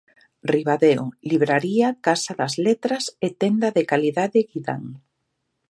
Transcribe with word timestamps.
Ribadeo: 0.53 1.03
Libraría 1.29 1.87
Casa 2.05 2.33
das 2.41 2.53
Letras 2.67 3.03
e 3.25 3.27
Tenda 3.41 3.69
de 3.77 3.83
Calidade 3.91 4.39
Guidán. 4.49 4.83